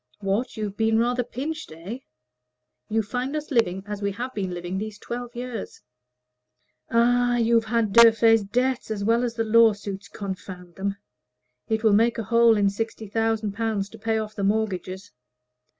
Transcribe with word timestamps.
"What! 0.19 0.57
you've 0.57 0.75
been 0.77 0.97
rather 0.97 1.23
pinched, 1.23 1.71
eh?" 1.71 1.99
"You 2.89 3.03
find 3.03 3.35
us 3.35 3.51
living 3.51 3.83
as 3.85 4.01
we 4.01 4.13
have 4.13 4.33
been 4.33 4.49
living 4.51 4.79
these 4.79 4.97
twelve 4.97 5.35
years." 5.35 5.79
"Ah, 6.89 7.37
you've 7.37 7.65
had 7.65 7.93
Durfey's 7.93 8.41
debts 8.43 8.89
as 8.89 9.03
well 9.03 9.23
as 9.23 9.35
the 9.35 9.43
lawsuits 9.43 10.07
confound 10.07 10.73
them! 10.73 10.97
It 11.69 11.83
will 11.83 11.93
make 11.93 12.17
a 12.17 12.23
hole 12.23 12.57
in 12.57 12.71
sixty 12.71 13.05
thousand 13.07 13.51
pounds 13.51 13.89
to 13.89 13.99
pay 13.99 14.17
off 14.17 14.33
the 14.33 14.43
mortgages. 14.43 15.11